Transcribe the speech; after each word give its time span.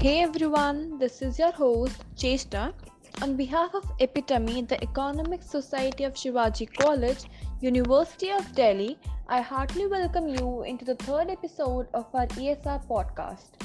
Hey 0.00 0.22
everyone, 0.22 0.98
this 0.98 1.20
is 1.20 1.38
your 1.38 1.52
host 1.52 2.02
Cheshta. 2.16 2.72
On 3.20 3.36
behalf 3.36 3.74
of 3.74 3.84
Epitome, 4.00 4.62
the 4.62 4.82
Economic 4.82 5.42
Society 5.42 6.04
of 6.04 6.14
Shivaji 6.14 6.72
College, 6.78 7.24
University 7.60 8.30
of 8.30 8.54
Delhi, 8.54 8.98
I 9.28 9.42
heartily 9.42 9.86
welcome 9.86 10.28
you 10.28 10.62
into 10.62 10.84
the 10.84 10.94
third 10.94 11.28
episode 11.30 11.88
of 11.92 12.06
our 12.14 12.26
ESR 12.26 12.80
podcast. 12.88 13.60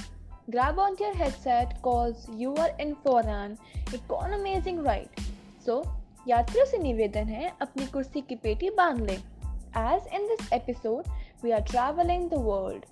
Grab 0.52 0.80
onto 0.80 1.04
your 1.04 1.16
headset 1.16 1.82
cause 1.82 2.28
you 2.36 2.56
are 2.56 2.72
in 2.80 2.96
for 2.96 3.22
an 3.22 3.58
economizing 3.94 4.84
ride. 4.84 5.10
So, 5.66 5.86
यात्रियों 6.28 6.66
से 6.66 6.78
निवेदन 6.78 7.30
है 7.30 7.54
अपनी 7.62 7.86
कुर्सी 7.86 8.22
की 8.22 8.36
पेटी 8.36 8.70
बांध 8.70 9.02
लें. 9.10 9.24
As 9.76 10.02
in 10.20 10.28
this 10.28 10.50
episode, 10.52 11.06
we 11.44 11.54
are 11.54 11.64
traveling 11.72 12.30
the 12.30 12.42
world. 12.50 12.86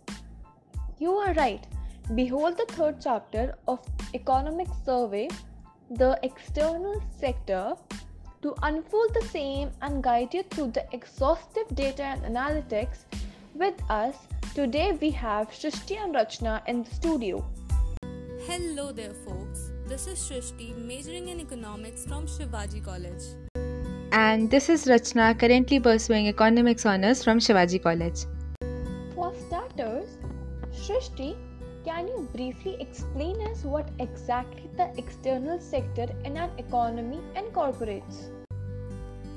You 1.02 1.12
are 1.12 1.34
right. 1.34 1.73
Behold 2.13 2.59
the 2.59 2.67
third 2.75 2.97
chapter 3.01 3.55
of 3.67 3.81
Economic 4.13 4.69
Survey, 4.85 5.27
the 5.91 6.19
external 6.23 7.03
sector, 7.19 7.73
to 8.43 8.55
unfold 8.63 9.15
the 9.15 9.27
same 9.29 9.71
and 9.81 10.03
guide 10.03 10.35
you 10.35 10.43
through 10.43 10.73
the 10.73 10.85
exhaustive 10.93 11.67
data 11.75 12.03
and 12.03 12.37
analytics. 12.37 13.07
With 13.55 13.81
us 13.89 14.17
today, 14.55 14.99
we 15.01 15.13
have 15.13 15.49
Shrishti 15.49 15.97
and 15.97 16.15
Rachna 16.15 16.61
in 16.69 16.83
the 16.83 16.91
studio. 16.91 17.43
Hello 18.43 18.93
there, 18.93 19.15
folks. 19.25 19.73
This 19.87 20.07
is 20.07 20.19
Shrishti, 20.19 20.77
majoring 20.77 21.29
in 21.29 21.41
economics 21.41 22.05
from 22.05 22.27
Shivaji 22.27 22.85
College. 22.85 23.23
And 24.13 24.51
this 24.51 24.69
is 24.69 24.85
Rachna, 24.85 25.39
currently 25.39 25.81
pursuing 25.81 26.29
economics 26.29 26.85
honors 26.85 27.25
from 27.25 27.39
Shivaji 27.39 27.83
College. 27.83 28.27
For 29.15 29.35
starters, 29.49 30.19
Shrishti 30.71 31.35
can 31.85 32.09
you 32.09 32.27
briefly 32.33 32.77
explain 32.81 33.41
us 33.49 33.63
what 33.63 33.91
exactly 33.99 34.71
the 34.77 34.91
external 34.97 35.61
sector 35.61 36.07
in 36.25 36.37
an 36.37 36.51
economy 36.59 37.21
incorporates? 37.37 38.31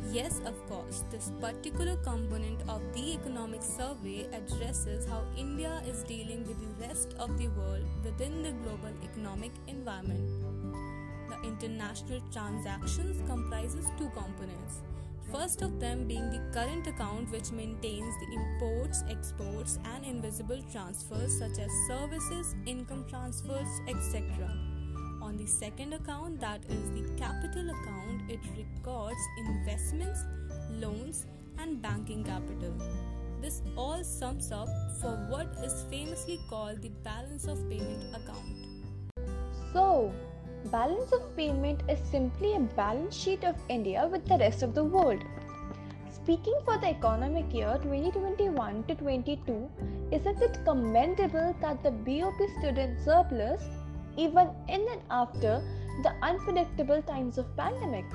Yes, 0.10 0.40
of 0.46 0.56
course. 0.70 1.04
This 1.12 1.32
particular 1.42 1.98
component 1.98 2.62
of 2.70 2.82
the 2.94 3.14
economic 3.16 3.62
survey 3.62 4.28
addresses 4.32 5.06
how 5.06 5.24
India 5.38 5.82
is 5.86 6.04
dealing 6.04 6.48
with 6.48 6.60
the 6.62 6.88
rest 6.88 7.14
of 7.20 7.38
the 7.38 7.50
world 7.50 7.84
within 8.06 8.42
the 8.42 8.54
global 8.64 8.94
economic 9.04 9.52
environment. 9.68 10.30
The 11.30 11.46
international 11.46 12.22
transactions 12.32 13.22
comprises 13.28 13.88
two 13.98 14.10
components 14.16 14.82
First 15.32 15.62
of 15.62 15.80
them 15.80 16.08
being 16.08 16.30
the 16.30 16.42
current 16.54 16.88
account, 16.88 17.30
which 17.32 17.52
maintains 17.52 18.16
the 18.20 18.34
imports, 18.34 19.04
exports, 19.10 19.78
and 19.94 20.06
invisible 20.06 20.62
transfers 20.72 21.38
such 21.38 21.60
as 21.60 21.70
services, 21.88 22.56
income 22.66 23.06
transfers, 23.10 23.68
etc. 23.90 24.24
On 25.22 25.36
the 25.36 25.46
second 25.46 25.94
account, 25.94 26.40
that 26.40 26.64
is 26.70 26.92
the 26.92 27.10
capital 27.18 27.70
account, 27.70 28.32
it 28.32 28.40
records 28.56 29.20
investments, 29.38 30.22
loans, 30.72 31.26
and 31.60 31.82
banking 31.82 32.24
capital. 32.24 32.74
This 33.42 33.62
all 33.76 34.04
sums 34.06 34.52
up 34.54 34.70
for 35.02 35.12
what 35.30 35.48
is 35.62 35.84
famously 35.90 36.40
called 36.50 36.82
the 36.82 36.90
balance 37.04 37.46
of 37.46 37.70
payment 37.70 38.16
account. 38.16 38.56
So, 39.74 40.14
Balance 40.66 41.14
of 41.14 41.36
payment 41.38 41.82
is 41.88 42.00
simply 42.12 42.56
a 42.56 42.60
balance 42.60 43.16
sheet 43.16 43.46
of 43.46 43.56
India 43.70 44.06
with 44.12 44.26
the 44.26 44.38
rest 44.38 44.64
of 44.64 44.74
the 44.74 44.84
world. 44.84 45.24
Speaking 46.12 46.56
for 46.66 46.78
the 46.78 46.90
economic 46.90 47.54
year 47.54 47.80
2021 47.84 48.84
to 48.90 48.96
22, 48.96 49.70
isn't 50.12 50.42
it 50.42 50.60
commendable 50.66 51.56
that 51.62 51.82
the 51.84 51.92
BOP 51.92 52.34
stood 52.60 52.78
in 52.78 52.98
surplus 53.06 53.64
even 54.18 54.50
in 54.68 54.86
and 54.92 55.02
after 55.10 55.64
the 56.04 56.12
unpredictable 56.22 57.02
times 57.04 57.38
of 57.38 57.56
pandemic? 57.56 58.06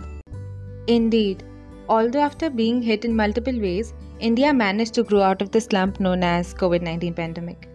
Indeed. 0.89 1.45
Although 1.89 2.21
after 2.21 2.50
being 2.50 2.83
hit 2.83 3.06
in 3.06 3.16
multiple 3.16 3.59
ways, 3.59 3.95
India 4.21 4.53
managed 4.53 4.93
to 4.95 5.05
grow 5.05 5.22
out 5.22 5.41
of 5.41 5.53
the 5.53 5.61
slump 5.61 6.00
known 6.00 6.22
as 6.22 6.53
COVID-19 6.53 7.16
pandemic. 7.16 7.69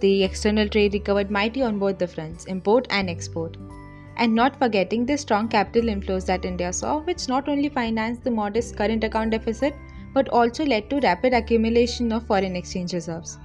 The 0.00 0.22
external 0.22 0.68
trade 0.68 0.92
recovered 0.92 1.30
mighty 1.30 1.62
on 1.62 1.78
both 1.78 1.98
the 1.98 2.06
fronts, 2.06 2.44
import 2.44 2.86
and 2.90 3.08
export 3.08 3.56
and 4.22 4.36
not 4.38 4.56
forgetting 4.58 5.04
the 5.04 5.16
strong 5.18 5.48
capital 5.48 5.88
inflows 5.92 6.26
that 6.26 6.44
India 6.44 6.72
saw, 6.72 6.98
which 7.06 7.26
not 7.28 7.48
only 7.48 7.68
financed 7.68 8.22
the 8.22 8.30
modest 8.30 8.76
current 8.76 9.02
account 9.02 9.32
deficit 9.32 9.74
but 10.14 10.28
also 10.28 10.64
led 10.64 10.88
to 10.90 11.00
rapid 11.00 11.34
accumulation 11.34 12.12
of 12.12 12.26
foreign 12.26 12.54
exchange 12.54 12.92
reserves, 12.92 13.38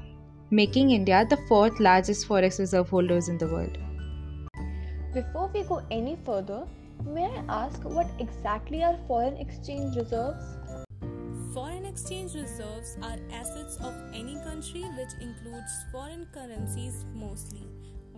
making 0.51 0.91
India 0.91 1.25
the 1.29 1.39
fourth 1.47 1.79
largest 1.79 2.27
forex 2.27 2.59
reserve 2.59 2.89
holders 2.89 3.27
in 3.27 3.39
the 3.39 3.47
world. 3.47 3.77
Before 5.15 5.49
we 5.51 5.63
go 5.63 5.81
any 5.89 6.15
further, 6.23 6.67
may 7.03 7.25
I 7.25 7.43
ask 7.49 7.83
what 7.83 8.11
exactly 8.19 8.83
are 8.83 8.99
foreign 9.07 9.37
exchange 9.37 9.95
reserves? 9.95 10.45
Foreign 11.55 11.85
exchange 11.85 12.35
reserves 12.35 12.97
are 13.01 13.17
assets 13.31 13.77
of 13.77 13.95
any 14.13 14.35
country 14.43 14.83
which 14.99 15.13
includes 15.21 15.71
foreign 15.91 16.27
currencies 16.31 17.05
mostly 17.15 17.65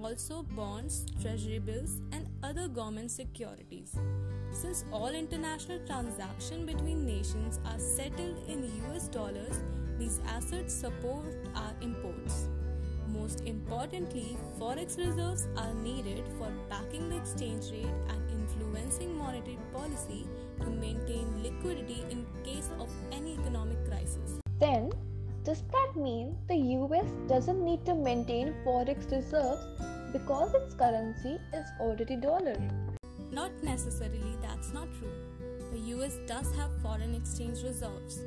also 0.03 0.43
bonds, 0.55 1.05
treasury 1.21 1.59
bills, 1.59 2.01
and 2.11 2.27
other 2.43 2.67
government 2.67 3.11
securities. 3.11 3.95
Since 4.51 4.85
all 4.91 5.09
international 5.09 5.79
transactions 5.85 6.65
between 6.65 7.05
nations 7.05 7.59
are 7.65 7.79
settled 7.79 8.37
in 8.47 8.71
US 8.91 9.07
dollars, 9.07 9.61
these 9.97 10.19
assets 10.27 10.73
support 10.73 11.25
our 11.55 11.73
imports. 11.81 12.47
Most 13.07 13.41
importantly, 13.41 14.37
forex 14.59 14.97
reserves 14.97 15.47
are 15.57 15.73
needed 15.73 16.23
for 16.37 16.51
backing 16.69 17.09
the 17.09 17.17
exchange 17.17 17.71
rate 17.71 17.95
and 18.09 18.21
influencing 18.31 19.17
monetary 19.17 19.57
policy 19.73 20.27
to 20.61 20.69
maintain 20.69 21.25
liquidity 21.43 22.03
in 22.09 22.25
case 22.43 22.69
of 22.79 22.89
any 23.11 23.33
economic 23.33 23.83
crisis. 23.85 24.39
Then, 24.59 24.91
does 25.43 25.63
that 25.71 25.93
mean 25.95 26.37
the 26.47 26.55
US 26.55 27.05
doesn't 27.27 27.63
need 27.63 27.85
to 27.85 27.95
maintain 27.95 28.53
forex 28.65 29.09
reserves 29.11 29.65
because 30.11 30.53
its 30.53 30.73
currency 30.75 31.37
is 31.53 31.65
already 31.79 32.15
dollar? 32.17 32.57
Not 33.31 33.51
necessarily, 33.63 34.35
that's 34.41 34.73
not 34.73 34.87
true. 34.99 35.13
The 35.71 35.79
US 35.95 36.17
does 36.27 36.53
have 36.55 36.81
foreign 36.81 37.15
exchange 37.15 37.63
reserves. 37.63 38.19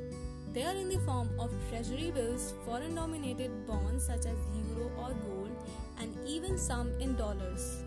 They 0.53 0.63
are 0.63 0.75
in 0.75 0.89
the 0.89 0.99
form 0.99 1.29
of 1.39 1.51
treasury 1.69 2.11
bills, 2.11 2.53
foreign 2.65 2.89
denominated 2.89 3.67
bonds 3.67 4.05
such 4.05 4.25
as 4.25 4.37
euro 4.55 4.91
or 4.97 5.13
gold, 5.25 5.51
and 5.99 6.15
even 6.27 6.57
some 6.57 6.91
in 6.99 7.15
dollars. 7.15 7.83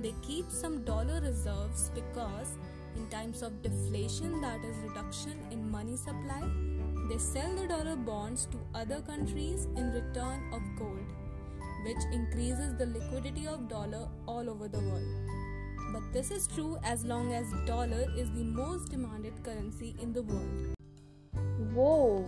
They 0.00 0.14
keep 0.22 0.50
some 0.50 0.84
dollar 0.84 1.20
reserves 1.20 1.90
because 1.94 2.56
in 2.96 3.08
times 3.08 3.42
of 3.42 3.62
deflation, 3.62 4.40
that 4.40 4.64
is 4.64 4.76
reduction 4.88 5.38
in 5.50 5.70
money 5.70 5.96
supply, 5.96 6.42
they 7.08 7.18
sell 7.18 7.54
the 7.54 7.66
dollar 7.66 7.96
bonds 7.96 8.46
to 8.46 8.58
other 8.74 9.00
countries 9.02 9.66
in 9.76 9.92
return 9.92 10.42
of 10.52 10.62
gold, 10.78 11.12
which 11.84 12.02
increases 12.12 12.74
the 12.76 12.86
liquidity 12.86 13.46
of 13.46 13.68
dollar 13.68 14.08
all 14.26 14.48
over 14.48 14.68
the 14.68 14.80
world. 14.80 15.30
But 15.92 16.12
this 16.12 16.30
is 16.30 16.46
true 16.46 16.78
as 16.82 17.04
long 17.04 17.32
as 17.32 17.52
dollar 17.66 18.06
is 18.16 18.30
the 18.30 18.44
most 18.44 18.90
demanded 18.90 19.44
currency 19.44 19.94
in 20.00 20.12
the 20.12 20.22
world. 20.22 20.74
Whoa, 21.74 22.24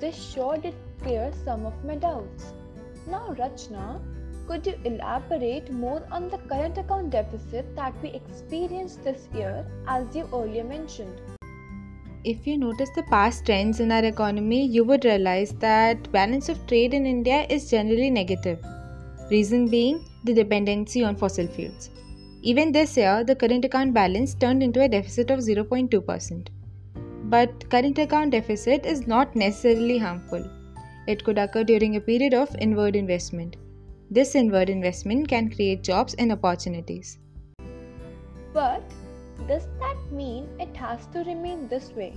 this 0.00 0.16
sure 0.16 0.56
did 0.56 0.74
clear 1.02 1.30
some 1.44 1.66
of 1.66 1.84
my 1.84 1.96
doubts. 1.96 2.54
Now, 3.06 3.34
Rachna, 3.38 4.00
could 4.46 4.66
you 4.66 4.74
elaborate 4.84 5.70
more 5.70 6.06
on 6.10 6.30
the 6.30 6.38
current 6.38 6.78
account 6.78 7.10
deficit 7.10 7.76
that 7.76 7.94
we 8.02 8.08
experienced 8.10 9.04
this 9.04 9.28
year 9.34 9.66
as 9.86 10.16
you 10.16 10.28
earlier 10.32 10.64
mentioned? 10.64 11.20
If 12.24 12.46
you 12.46 12.56
notice 12.56 12.90
the 12.90 13.02
past 13.02 13.46
trends 13.46 13.80
in 13.80 13.90
our 13.90 14.04
economy, 14.04 14.64
you 14.64 14.84
would 14.84 15.04
realize 15.04 15.50
that 15.54 16.12
balance 16.12 16.48
of 16.48 16.64
trade 16.68 16.94
in 16.94 17.04
India 17.04 17.46
is 17.50 17.68
generally 17.68 18.10
negative. 18.10 18.64
Reason 19.28 19.66
being 19.66 20.04
the 20.22 20.32
dependency 20.32 21.02
on 21.02 21.16
fossil 21.16 21.48
fuels. 21.48 21.90
Even 22.42 22.70
this 22.70 22.96
year, 22.96 23.24
the 23.24 23.34
current 23.34 23.64
account 23.64 23.92
balance 23.92 24.34
turned 24.34 24.62
into 24.62 24.80
a 24.80 24.88
deficit 24.88 25.32
of 25.32 25.40
0.2%. 25.40 26.46
But 27.24 27.68
current 27.70 27.98
account 27.98 28.30
deficit 28.30 28.86
is 28.86 29.08
not 29.08 29.34
necessarily 29.34 29.98
harmful. 29.98 30.48
It 31.08 31.24
could 31.24 31.38
occur 31.38 31.64
during 31.64 31.96
a 31.96 32.00
period 32.00 32.34
of 32.34 32.54
inward 32.60 32.94
investment. 32.94 33.56
This 34.12 34.36
inward 34.36 34.70
investment 34.70 35.26
can 35.26 35.50
create 35.50 35.82
jobs 35.82 36.14
and 36.14 36.30
opportunities. 36.30 37.18
But 38.52 38.84
does 39.52 39.66
that 39.80 39.98
mean 40.10 40.48
it 40.58 40.74
has 40.82 41.06
to 41.14 41.22
remain 41.24 41.68
this 41.68 41.90
way? 41.92 42.14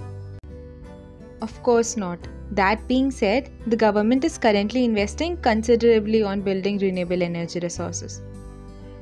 Of 1.42 1.62
course 1.64 1.98
not. 1.98 2.20
That 2.52 2.88
being 2.88 3.12
said, 3.12 3.50
the 3.68 3.76
government 3.76 4.24
is 4.24 4.38
currently 4.38 4.86
investing 4.86 5.36
considerably 5.38 6.24
on 6.24 6.42
building 6.42 6.78
renewable 6.78 7.22
energy 7.22 7.60
resources. 7.60 8.22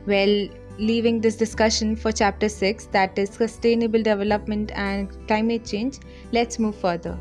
Well, 0.08 0.48
leaving 0.80 1.22
this 1.22 1.36
discussion 1.36 1.96
for 1.96 2.12
chapter 2.12 2.50
6 2.50 2.88
that 2.88 3.20
is 3.20 3.30
sustainable 3.30 4.02
development 4.02 4.72
and 4.74 5.12
climate 5.28 5.66
change, 5.66 6.00
let's 6.32 6.58
move 6.58 6.76
further. 6.76 7.20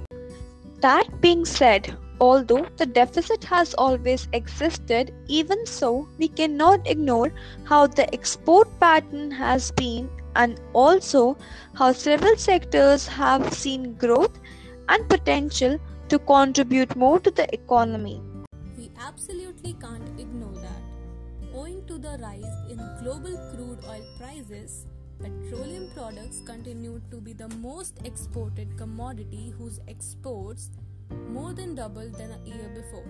That 0.81 1.21
being 1.21 1.45
said, 1.45 1.95
Although 2.23 2.67
the 2.77 2.87
deficit 2.87 3.43
has 3.43 3.75
always 3.75 4.29
existed, 4.33 5.13
even 5.27 5.67
so, 5.67 6.09
we 6.19 6.29
cannot 6.29 6.87
ignore 6.87 7.33
how 7.65 7.89
the 7.89 8.05
export 8.15 8.69
pattern 8.79 9.33
has 9.33 9.73
been 9.73 10.09
and 10.37 10.61
also 10.73 11.37
how 11.75 11.93
several 11.93 12.37
sectors 12.37 13.07
have 13.07 13.53
seen 13.53 13.95
growth 13.95 14.39
and 14.89 15.09
potential 15.09 15.79
to 16.09 16.19
contribute 16.19 16.95
more 16.97 17.19
to 17.21 17.31
the 17.31 17.53
economy. 17.55 18.21
We 18.77 18.91
absolutely 19.01 19.75
can't 19.75 20.09
ignore 20.21 20.55
that. 20.55 20.83
Owing 21.55 21.87
to 21.87 21.99
the 21.99 22.19
rise 22.21 22.57
in 22.71 22.79
global 23.03 23.37
crude 23.53 23.79
oil 23.89 24.05
prices, 24.19 24.87
petroleum 25.21 25.91
products 25.95 26.43
continue 26.45 27.01
to 27.11 27.21
be 27.21 27.33
the 27.33 27.49
most 27.57 28.01
exported 28.05 28.77
commodity 28.77 29.55
whose 29.57 29.81
exports 29.89 30.71
more 31.29 31.53
than 31.53 31.75
double 31.75 32.09
than 32.11 32.33
a 32.33 32.49
year 32.49 32.69
before. 32.75 33.05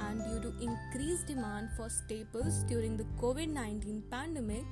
And 0.00 0.24
due 0.24 0.40
to 0.40 0.54
increased 0.62 1.26
demand 1.26 1.68
for 1.76 1.88
staples 1.88 2.64
during 2.64 2.96
the 2.96 3.04
COVID 3.20 3.48
19 3.48 4.02
pandemic, 4.10 4.64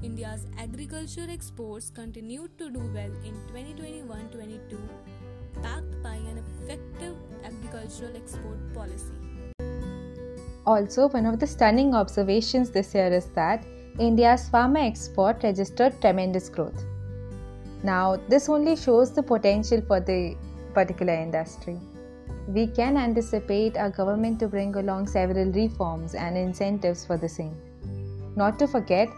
India's 0.00 0.46
agriculture 0.56 1.26
exports 1.28 1.90
continued 1.90 2.56
to 2.56 2.70
do 2.70 2.78
well 2.94 3.10
in 3.24 3.34
2021 3.48 4.28
22, 4.30 4.78
backed 5.60 6.02
by 6.04 6.14
an 6.14 6.38
effective 6.38 7.16
agricultural 7.44 8.16
export 8.16 8.58
policy. 8.72 9.12
Also, 10.64 11.08
one 11.08 11.26
of 11.26 11.40
the 11.40 11.46
stunning 11.46 11.94
observations 11.96 12.70
this 12.70 12.94
year 12.94 13.12
is 13.12 13.26
that 13.34 13.64
India's 13.98 14.48
pharma 14.48 14.86
export 14.86 15.42
registered 15.42 16.00
tremendous 16.00 16.48
growth. 16.48 16.84
Now, 17.82 18.20
this 18.28 18.48
only 18.48 18.76
shows 18.76 19.12
the 19.12 19.22
potential 19.22 19.80
for 19.80 19.98
the 19.98 20.36
particular 20.74 21.14
industry. 21.14 21.76
We 22.46 22.68
can 22.68 22.96
anticipate 22.96 23.76
our 23.76 23.90
government 23.90 24.38
to 24.40 24.46
bring 24.46 24.76
along 24.76 25.08
several 25.08 25.50
reforms 25.50 26.14
and 26.14 26.36
incentives 26.36 27.04
for 27.04 27.16
the 27.16 27.28
same. 27.28 27.56
Not 28.36 28.60
to 28.60 28.68
forget, 28.68 29.08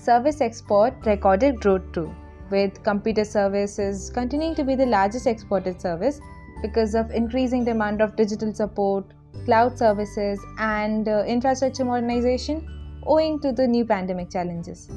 service 0.00 0.40
export 0.40 0.94
recorded 1.04 1.60
growth 1.60 1.92
too, 1.92 2.14
with 2.50 2.82
computer 2.82 3.24
services 3.24 4.10
continuing 4.10 4.54
to 4.54 4.64
be 4.64 4.74
the 4.74 4.86
largest 4.86 5.26
exported 5.26 5.80
service 5.80 6.20
because 6.62 6.94
of 6.94 7.10
increasing 7.10 7.64
demand 7.64 8.00
of 8.00 8.16
digital 8.16 8.54
support, 8.54 9.04
cloud 9.44 9.78
services, 9.78 10.40
and 10.58 11.08
uh, 11.08 11.24
infrastructure 11.26 11.84
modernization 11.84 12.66
owing 13.06 13.40
to 13.40 13.52
the 13.52 13.66
new 13.66 13.84
pandemic 13.84 14.30
challenges. 14.30 14.88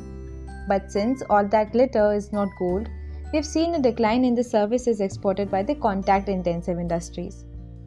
But 0.68 0.92
since 0.92 1.22
all 1.30 1.48
that 1.48 1.72
glitter 1.72 2.14
is 2.14 2.32
not 2.32 2.50
gold, 2.58 2.90
we've 3.34 3.46
seen 3.46 3.76
a 3.76 3.82
decline 3.82 4.24
in 4.24 4.36
the 4.36 4.44
services 4.44 5.02
exported 5.02 5.52
by 5.52 5.64
the 5.64 5.76
contact 5.76 6.30
intensive 6.30 6.80
industries, 6.80 7.46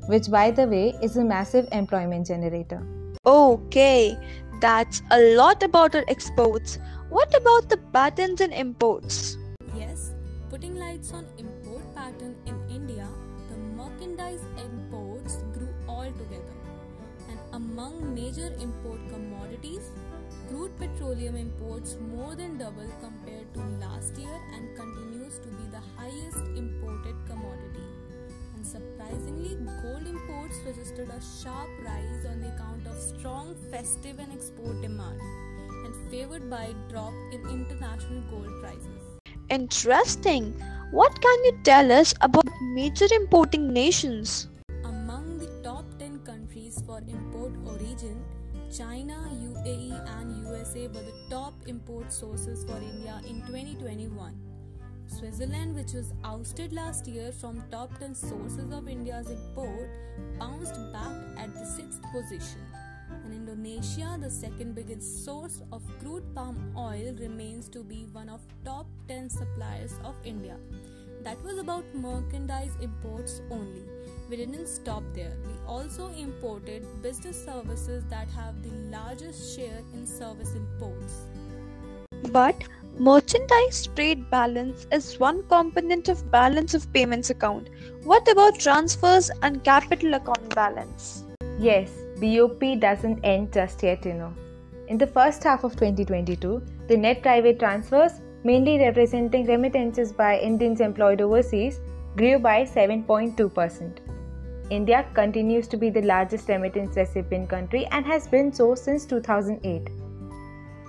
which, 0.09 0.31
by 0.31 0.51
the 0.51 0.67
way, 0.67 0.95
is 1.03 1.17
a 1.17 1.25
massive 1.25 1.69
employment 1.73 2.27
generator. 2.27 2.83
Okay, 3.25 4.17
that's 4.61 5.03
a 5.11 5.35
lot 5.35 5.63
about 5.63 5.95
our 5.95 6.05
exports. 6.09 6.79
What 7.09 7.33
about 7.37 7.69
the 7.69 7.77
patterns 7.77 8.41
and 8.41 8.53
imports? 8.53 9.39
Yes, 9.77 10.13
putting 10.51 10.75
lights 10.75 11.13
on 11.13 11.25
import 11.39 11.85
pattern 11.95 12.35
in 12.47 12.59
India, 12.69 13.07
the 13.49 13.57
merchandise 13.57 14.41
imports 14.59 15.37
grew 15.55 15.69
altogether. 15.89 16.57
And 17.31 17.39
among 17.53 18.13
major 18.13 18.53
import 18.59 18.99
commodities, 19.09 19.93
crude 20.49 20.77
petroleum 20.79 21.37
imports 21.37 21.97
more 22.13 22.35
than 22.35 22.59
double 22.59 22.91
compared 23.01 23.55
to 23.55 23.61
last 23.79 24.17
year 24.17 24.41
and 24.55 24.77
continues 24.77 25.39
to 25.39 25.49
be 25.49 25.71
the 25.71 25.83
highest 25.97 26.43
imported 26.57 27.15
commodity. 27.29 27.87
And 28.57 28.67
surprisingly, 28.67 29.57
gold 29.81 30.09
imports 30.09 30.59
registered 30.67 31.11
a 31.11 31.21
sharp 31.23 31.69
rise 31.85 32.27
on 32.27 32.41
the 32.41 32.49
account 32.49 32.85
of 32.89 33.01
strong 33.01 33.55
festive 33.71 34.19
and 34.19 34.33
export 34.33 34.83
demand 34.83 35.21
and 35.21 35.46
favored 36.11 36.49
by 36.49 36.75
drop 36.89 37.13
in 37.33 37.41
international 37.49 38.23
gold 38.31 38.53
prices. 38.61 39.03
Interesting. 39.51 40.53
What 40.91 41.21
can 41.21 41.45
you 41.45 41.59
tell 41.65 41.93
us 41.93 42.15
about 42.21 42.47
major 42.75 43.07
importing 43.13 43.73
nations? 43.73 44.49
Among 44.85 45.39
the 45.39 45.51
top 45.63 45.85
10 45.99 46.21
countries 46.21 46.83
for 46.87 46.99
import 47.09 47.53
origin, 47.65 48.25
China, 48.77 49.15
UAE, 49.33 49.93
and 50.19 50.47
USA 50.47 50.89
were 50.89 50.95
the 50.95 51.15
top 51.31 51.55
import 51.67 52.13
sources 52.13 52.65
for 52.65 52.77
India 52.77 53.21
in 53.29 53.41
2021. 53.47 54.35
Switzerland, 55.07 55.75
which 55.77 55.93
was 55.93 56.13
ousted 56.25 56.73
last 56.73 57.07
year 57.07 57.31
from 57.31 57.63
top 57.71 57.97
10 57.99 58.15
sources 58.15 58.73
of 58.73 58.89
India's 58.89 59.31
import, 59.31 59.89
bounced 60.39 60.75
back 60.93 61.15
at 61.39 61.55
the 61.55 61.65
sixth 61.65 62.03
position. 62.13 62.66
And 63.67 63.75
Indonesia, 63.75 64.17
the 64.21 64.31
second 64.31 64.75
biggest 64.77 65.25
source 65.25 65.61
of 65.73 65.83
crude 65.99 66.23
palm 66.37 66.73
oil, 66.79 67.13
remains 67.19 67.69
to 67.71 67.83
be 67.83 68.07
one 68.13 68.29
of 68.29 68.41
top 68.65 68.87
10 69.09 69.29
suppliers 69.29 69.95
of 70.05 70.15
India. 70.25 70.57
That 71.25 71.43
was 71.43 71.59
about 71.59 71.85
merchandise 71.93 72.71
imports 72.81 73.41
only. 73.51 73.83
We 74.31 74.37
didn't 74.37 74.69
stop 74.69 75.03
there. 75.15 75.33
We 75.47 75.55
also 75.67 76.13
imported 76.13 76.87
business 77.03 77.45
services 77.45 78.05
that 78.09 78.29
have 78.29 78.63
the 78.63 78.71
largest 78.97 79.57
share 79.57 79.83
in 79.95 80.07
service 80.07 80.55
imports. 80.55 81.27
But 82.31 82.63
merchandise 83.01 83.89
trade 83.97 84.31
balance 84.31 84.87
is 84.93 85.19
one 85.19 85.43
component 85.49 86.09
of 86.09 86.31
balance 86.31 86.75
of 86.75 86.93
payments 86.93 87.31
account. 87.31 87.69
What 88.05 88.29
about 88.29 88.61
transfers 88.61 89.29
and 89.43 89.65
capital 89.65 90.15
account 90.15 90.55
balance? 90.55 91.25
Yes, 91.59 91.91
BOP 92.21 92.81
doesn't 92.81 93.21
end 93.25 93.53
just 93.53 93.83
yet, 93.83 94.05
you 94.07 94.15
know. 94.15 94.33
In 94.89 94.97
the 94.97 95.07
first 95.07 95.43
half 95.45 95.65
of 95.65 95.73
2022, 95.73 96.63
the 96.89 96.97
net 96.97 97.21
private 97.23 97.59
transfers, 97.59 98.21
mainly 98.43 98.79
representing 98.79 99.47
remittances 99.47 100.13
by 100.13 100.39
Indians 100.39 100.81
employed 100.81 101.21
overseas, 101.21 101.81
grew 102.17 102.39
by 102.39 102.65
7.2%. 102.65 103.99
India 104.71 105.05
continues 105.15 105.69
to 105.69 105.77
be 105.77 105.91
the 105.91 106.03
largest 106.03 106.49
remittance 106.49 106.97
recipient 106.97 107.49
country 107.49 107.87
and 107.93 108.07
has 108.07 108.27
been 108.27 108.53
so 108.53 108.75
since 108.75 109.05
2008. 109.05 109.91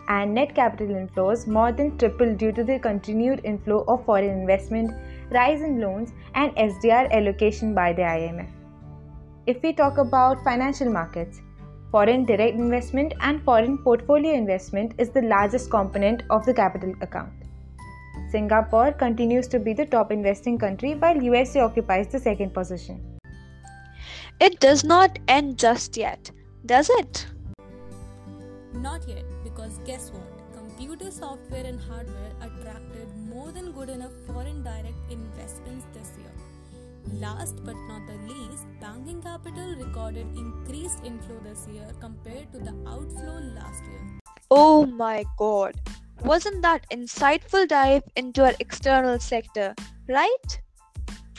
And 0.08 0.34
net 0.34 0.56
capital 0.56 0.96
inflows 0.96 1.46
more 1.46 1.74
than 1.74 1.98
tripled 1.98 2.38
due 2.38 2.54
to 2.54 2.64
the 2.64 2.80
continued 2.80 3.42
inflow 3.44 3.84
of 3.88 4.06
foreign 4.06 4.40
investment, 4.40 4.92
rise 5.32 5.62
in 5.62 5.82
loans, 5.82 6.14
and 6.36 6.56
SDR 6.56 7.12
allocation 7.12 7.76
by 7.76 7.92
the 7.92 8.04
IMF. 8.04 8.57
If 9.48 9.64
we 9.64 9.72
talk 9.72 9.98
about 9.98 10.44
financial 10.44 10.92
markets, 10.92 11.40
foreign 11.90 12.26
direct 12.26 12.56
investment 12.56 13.14
and 13.22 13.42
foreign 13.44 13.78
portfolio 13.78 14.34
investment 14.34 14.94
is 14.98 15.10
the 15.12 15.22
largest 15.22 15.70
component 15.72 16.24
of 16.30 16.46
the 16.46 16.54
capital 16.54 16.94
account. 17.02 17.32
Singapore 18.30 18.92
continues 18.92 19.48
to 19.48 19.58
be 19.58 19.72
the 19.72 19.86
top 19.86 20.12
investing 20.12 20.58
country 20.58 20.96
while 20.96 21.24
USA 21.24 21.62
occupies 21.62 22.10
the 22.10 22.20
second 22.20 22.54
position. 22.54 23.02
It 24.42 24.60
does 24.60 24.84
not 24.84 25.18
end 25.30 25.58
just 25.58 25.96
yet, 25.96 26.30
does 26.66 26.90
it? 26.90 27.28
Not 28.74 29.08
yet, 29.08 29.24
because 29.46 29.80
guess 29.86 30.12
what? 30.12 30.28
Computer 30.52 31.10
software 31.10 31.64
and 31.64 31.80
hardware 31.80 32.34
attracted 32.42 33.16
more 33.30 33.50
than 33.54 33.72
good 33.72 33.88
enough 33.88 34.12
foreign 34.28 34.62
direct 34.62 35.10
investments 35.10 35.16
this 35.16 35.22
year. 35.22 35.27
Last 37.20 37.64
but 37.66 37.76
not 37.88 38.06
the 38.06 38.14
least, 38.32 38.68
banking 38.80 39.22
capital 39.24 39.76
recorded 39.76 40.28
increased 40.38 41.04
inflow 41.04 41.40
this 41.44 41.68
year 41.68 41.88
compared 42.00 42.52
to 42.54 42.60
the 42.60 42.76
outflow 42.88 43.40
last 43.56 43.84
year. 43.86 44.20
Oh 44.52 44.86
my 44.86 45.26
god. 45.40 45.74
Wasn't 46.24 46.62
that 46.62 46.86
insightful 46.92 47.68
dive 47.68 48.04
into 48.16 48.44
our 48.46 48.54
external 48.60 49.20
sector, 49.20 49.74
right? 50.08 50.62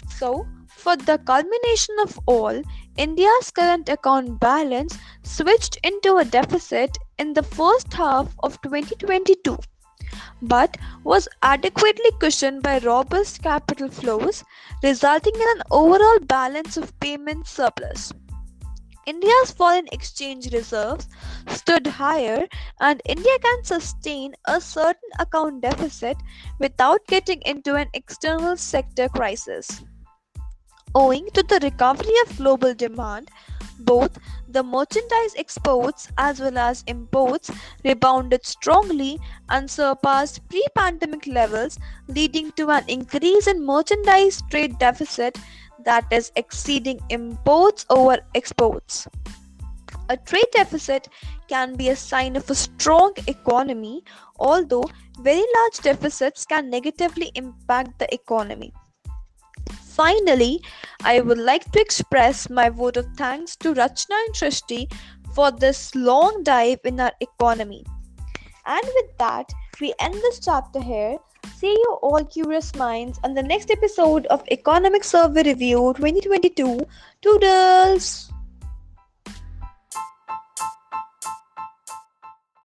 So, 0.08 0.46
for 0.68 0.96
the 0.96 1.18
culmination 1.18 1.94
of 2.02 2.18
all, 2.26 2.60
India's 2.96 3.52
current 3.52 3.88
account 3.88 4.40
balance 4.40 4.98
switched 5.22 5.78
into 5.84 6.16
a 6.16 6.24
deficit 6.24 6.98
in 7.18 7.34
the 7.34 7.44
first 7.44 7.92
half 7.92 8.34
of 8.42 8.60
2022 8.62 9.56
but 10.42 10.76
was 11.04 11.28
adequately 11.42 12.10
cushioned 12.20 12.62
by 12.62 12.78
robust 12.78 13.42
capital 13.42 13.88
flows, 13.88 14.44
resulting 14.82 15.34
in 15.34 15.48
an 15.56 15.62
overall 15.70 16.18
balance 16.20 16.76
of 16.76 16.98
payment 17.00 17.46
surplus. 17.46 18.12
India's 19.06 19.52
foreign 19.52 19.88
exchange 19.90 20.52
reserves 20.52 21.08
stood 21.48 21.86
higher, 21.86 22.46
and 22.80 23.00
India 23.06 23.38
can 23.42 23.64
sustain 23.64 24.34
a 24.46 24.60
current 24.60 24.98
account 25.18 25.62
deficit 25.62 26.16
without 26.58 27.06
getting 27.06 27.40
into 27.42 27.74
an 27.74 27.88
external 27.94 28.56
sector 28.56 29.08
crisis. 29.08 29.82
Owing 30.94 31.28
to 31.32 31.42
the 31.42 31.58
recovery 31.62 32.12
of 32.26 32.36
global 32.36 32.74
demand, 32.74 33.30
both 33.80 34.18
the 34.48 34.62
merchandise 34.62 35.34
exports 35.36 36.08
as 36.16 36.40
well 36.40 36.58
as 36.58 36.84
imports 36.86 37.50
rebounded 37.84 38.44
strongly 38.46 39.18
and 39.50 39.70
surpassed 39.70 40.46
pre 40.48 40.64
pandemic 40.74 41.26
levels, 41.26 41.78
leading 42.08 42.50
to 42.52 42.70
an 42.70 42.84
increase 42.88 43.46
in 43.46 43.64
merchandise 43.64 44.42
trade 44.50 44.78
deficit 44.78 45.38
that 45.84 46.04
is, 46.10 46.32
exceeding 46.36 47.00
imports 47.08 47.86
over 47.90 48.18
exports. 48.34 49.06
A 50.08 50.16
trade 50.16 50.50
deficit 50.52 51.08
can 51.48 51.76
be 51.76 51.90
a 51.90 51.96
sign 51.96 52.36
of 52.36 52.48
a 52.50 52.54
strong 52.54 53.12
economy, 53.26 54.02
although 54.38 54.84
very 55.20 55.44
large 55.56 55.78
deficits 55.82 56.46
can 56.46 56.70
negatively 56.70 57.30
impact 57.34 57.98
the 57.98 58.12
economy. 58.12 58.72
Finally, 59.98 60.62
I 61.02 61.20
would 61.20 61.38
like 61.38 61.72
to 61.72 61.80
express 61.80 62.48
my 62.48 62.68
vote 62.68 62.96
of 62.96 63.06
thanks 63.16 63.56
to 63.56 63.74
Rachna 63.74 64.14
and 64.26 64.32
Shrishti 64.32 64.88
for 65.34 65.50
this 65.50 65.92
long 65.96 66.44
dive 66.44 66.78
in 66.84 67.00
our 67.00 67.10
economy. 67.20 67.84
And 68.64 68.84
with 68.84 69.18
that, 69.18 69.50
we 69.80 69.92
end 69.98 70.14
this 70.14 70.38
chapter 70.38 70.80
here. 70.80 71.18
See 71.56 71.72
you 71.72 71.98
all 72.00 72.24
curious 72.24 72.72
minds 72.76 73.18
on 73.24 73.34
the 73.34 73.42
next 73.42 73.72
episode 73.72 74.26
of 74.26 74.46
Economic 74.52 75.02
Survey 75.02 75.42
Review 75.42 75.92
2022. 75.96 76.78
Toodles! 77.20 78.30